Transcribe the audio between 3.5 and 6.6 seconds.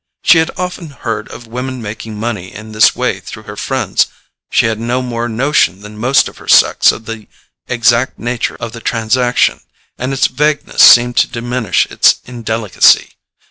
friends: she had no more notion than most of her